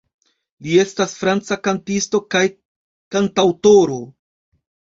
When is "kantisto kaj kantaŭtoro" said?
1.67-4.03